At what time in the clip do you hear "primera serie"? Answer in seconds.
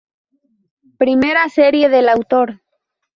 0.97-1.87